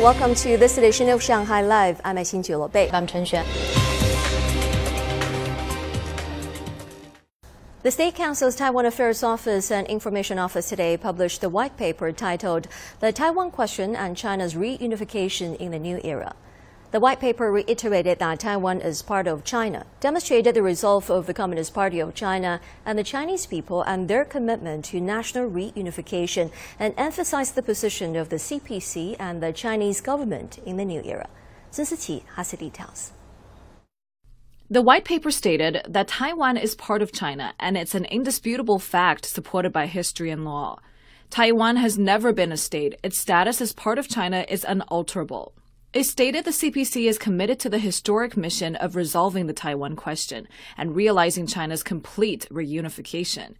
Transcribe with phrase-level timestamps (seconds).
[0.00, 2.00] Welcome to this edition of Shanghai Live.
[2.06, 2.88] I'm Xin Bei.
[2.90, 3.44] I'm Chen Xuan.
[7.82, 12.66] The State Council's Taiwan Affairs Office and Information Office today published a white paper titled
[13.00, 16.34] The Taiwan Question and China's Reunification in the New Era.
[16.92, 21.34] The white paper reiterated that Taiwan is part of China, demonstrated the resolve of the
[21.34, 26.50] Communist Party of China and the Chinese people and their commitment to national reunification,
[26.80, 31.28] and emphasized the position of the CPC and the Chinese government in the new era.
[31.70, 33.12] Sun Siqi has the details.
[34.68, 39.26] The white paper stated that Taiwan is part of China and it's an indisputable fact
[39.26, 40.80] supported by history and law.
[41.30, 42.98] Taiwan has never been a state.
[43.04, 45.54] Its status as part of China is unalterable.
[45.92, 50.46] It stated the CPC is committed to the historic mission of resolving the Taiwan question
[50.76, 53.54] and realizing China's complete reunification.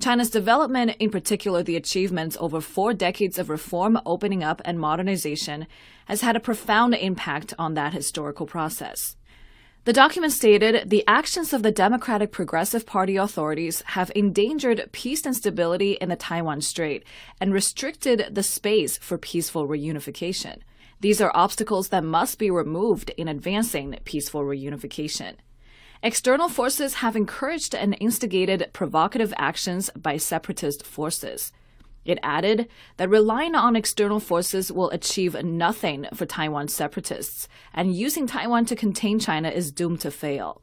[0.00, 5.68] China's development, in particular the achievements over four decades of reform, opening up, and modernization,
[6.06, 9.16] has had a profound impact on that historical process.
[9.84, 15.36] The document stated the actions of the Democratic Progressive Party authorities have endangered peace and
[15.36, 17.04] stability in the Taiwan Strait
[17.40, 20.62] and restricted the space for peaceful reunification.
[21.00, 25.34] These are obstacles that must be removed in advancing peaceful reunification.
[26.02, 31.52] External forces have encouraged and instigated provocative actions by separatist forces.
[32.04, 38.26] It added that relying on external forces will achieve nothing for Taiwan separatists, and using
[38.26, 40.62] Taiwan to contain China is doomed to fail.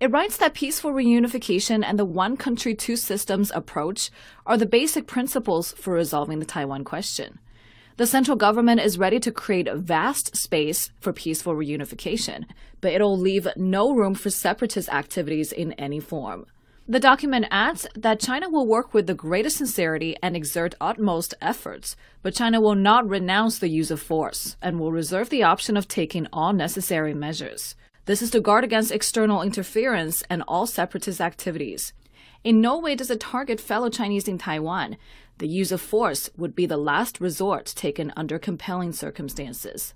[0.00, 4.10] It writes that peaceful reunification and the one country, two systems approach
[4.44, 7.38] are the basic principles for resolving the Taiwan question.
[7.96, 12.44] The central government is ready to create a vast space for peaceful reunification,
[12.80, 16.46] but it'll leave no room for separatist activities in any form.
[16.88, 21.94] The document adds that China will work with the greatest sincerity and exert utmost efforts,
[22.20, 25.86] but China will not renounce the use of force and will reserve the option of
[25.86, 27.76] taking all necessary measures.
[28.06, 31.92] This is to guard against external interference and all separatist activities.
[32.44, 34.98] In no way does it target fellow Chinese in Taiwan.
[35.38, 39.94] The use of force would be the last resort taken under compelling circumstances.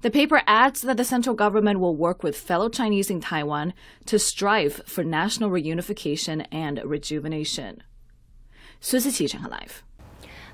[0.00, 3.72] The paper adds that the central government will work with fellow Chinese in Taiwan
[4.06, 7.84] to strive for national reunification and rejuvenation.
[8.80, 9.84] Sun Siqi Shanghai Live.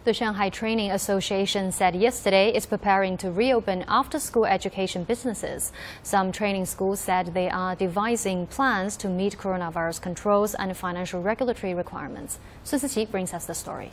[0.04, 5.72] The Shanghai Training Association said yesterday it's preparing to reopen after school education businesses.
[6.04, 11.74] Some training schools said they are devising plans to meet coronavirus controls and financial regulatory
[11.74, 12.38] requirements.
[12.62, 13.90] Su Ziqi brings us the story.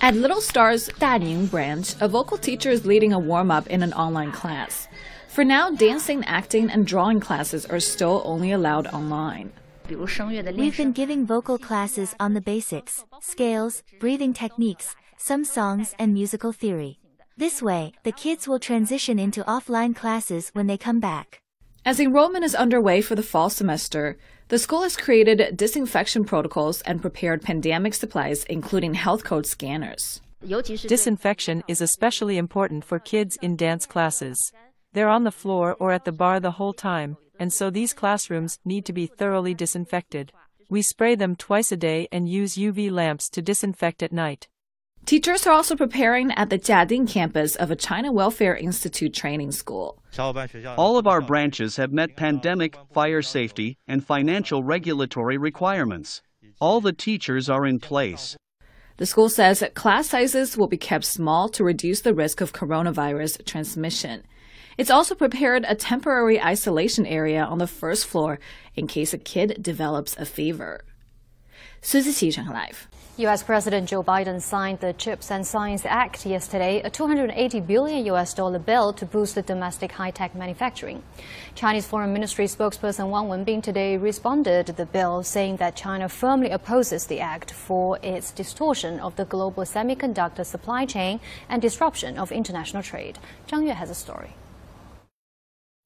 [0.00, 3.92] At Little Star's Daning branch, a vocal teacher is leading a warm up in an
[3.92, 4.88] online class.
[5.28, 9.52] For now, dancing, acting, and drawing classes are still only allowed online.
[9.88, 16.52] We've been giving vocal classes on the basics, scales, breathing techniques, some songs, and musical
[16.52, 16.98] theory.
[17.36, 21.40] This way, the kids will transition into offline classes when they come back.
[21.84, 27.00] As enrollment is underway for the fall semester, the school has created disinfection protocols and
[27.00, 30.20] prepared pandemic supplies, including health code scanners.
[30.40, 34.52] Disinfection is especially important for kids in dance classes.
[34.92, 38.58] They're on the floor or at the bar the whole time, and so these classrooms
[38.64, 40.32] need to be thoroughly disinfected.
[40.68, 44.48] We spray them twice a day and use UV lamps to disinfect at night.
[45.06, 50.02] Teachers are also preparing at the Jiading campus of a China Welfare Institute training school.
[50.18, 56.22] All of our branches have met pandemic, fire safety, and financial regulatory requirements.
[56.60, 58.36] All the teachers are in place.
[58.96, 62.52] The school says that class sizes will be kept small to reduce the risk of
[62.52, 64.24] coronavirus transmission.
[64.78, 68.38] It's also prepared a temporary isolation area on the first floor
[68.74, 70.84] in case a kid develops a fever.
[71.80, 72.86] Suzy Live.
[73.16, 73.42] U.S.
[73.42, 78.34] President Joe Biden signed the CHIPS and Science Act yesterday, a 280 billion U.S.
[78.34, 81.02] dollar bill to boost the domestic high-tech manufacturing.
[81.54, 86.50] Chinese Foreign Ministry spokesperson Wang Wenbin today responded to the bill, saying that China firmly
[86.50, 91.18] opposes the act for its distortion of the global semiconductor supply chain
[91.48, 93.18] and disruption of international trade.
[93.48, 94.34] Zhang Yue has a story.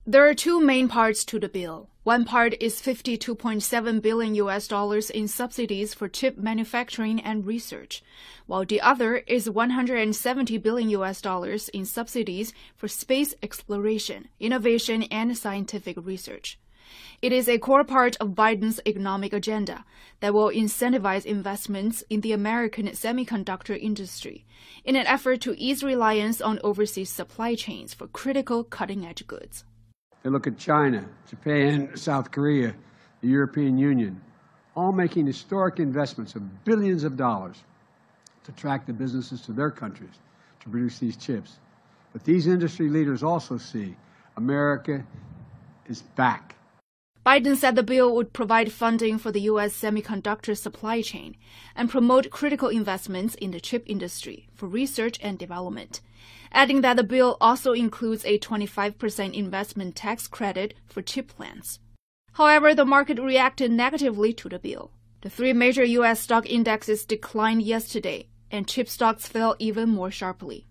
[0.07, 1.91] There are two main parts to the bill.
[2.05, 8.03] One part is 52.7 billion US dollars in subsidies for chip manufacturing and research,
[8.47, 15.37] while the other is 170 billion US dollars in subsidies for space exploration, innovation, and
[15.37, 16.59] scientific research.
[17.21, 19.85] It is a core part of Biden's economic agenda
[20.21, 24.47] that will incentivize investments in the American semiconductor industry
[24.83, 29.65] in an effort to ease reliance on overseas supply chains for critical cutting edge goods.
[30.23, 32.75] They look at China, Japan, South Korea,
[33.21, 34.21] the European Union,
[34.77, 37.63] all making historic investments of billions of dollars
[38.45, 40.19] to attract the businesses to their countries.
[40.61, 41.59] to produce these chips.
[42.13, 43.97] But these industry leaders also see
[44.37, 45.05] America
[45.87, 46.57] is back.
[47.25, 49.79] Biden said the bill would provide funding for the U.S.
[49.79, 51.37] semiconductor supply chain
[51.77, 56.01] and promote critical investments in the chip industry for research and development,
[56.53, 61.79] adding that the bill also includes a 25% investment tax credit for chip plants.
[62.33, 64.93] However, the market reacted negatively to the bill.
[65.23, 66.21] The three major U.S.
[66.21, 70.67] stock indexes declined yesterday, and chip stocks fell even more sharply.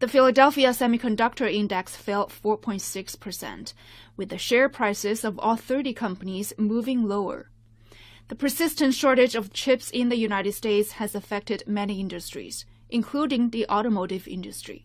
[0.00, 3.74] The Philadelphia Semiconductor Index fell 4.6%,
[4.16, 7.50] with the share prices of all 30 companies moving lower.
[8.28, 13.66] The persistent shortage of chips in the United States has affected many industries, including the
[13.68, 14.84] automotive industry.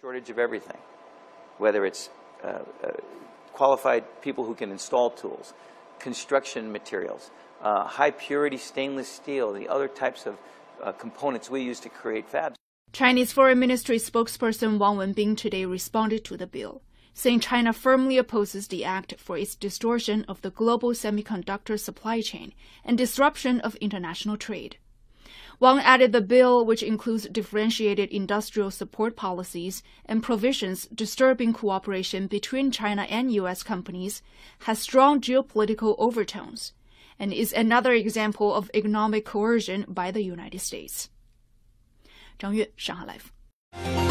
[0.00, 0.78] Shortage of everything,
[1.58, 2.10] whether it's
[2.42, 2.90] uh, uh,
[3.52, 5.54] qualified people who can install tools,
[5.98, 7.30] construction materials,
[7.62, 10.36] uh, high purity stainless steel, the other types of
[10.82, 12.56] uh, components we use to create fabs.
[12.92, 16.82] Chinese Foreign Ministry spokesperson Wang Wenbin today responded to the bill,
[17.12, 22.52] saying China firmly opposes the act for its distortion of the global semiconductor supply chain
[22.84, 24.76] and disruption of international trade.
[25.64, 32.70] Wang added the bill, which includes differentiated industrial support policies and provisions disturbing cooperation between
[32.70, 33.62] China and U.S.
[33.62, 34.20] companies,
[34.66, 36.74] has strong geopolitical overtones
[37.18, 41.08] and is another example of economic coercion by the United States.
[42.38, 44.03] 张悦，上海 Live。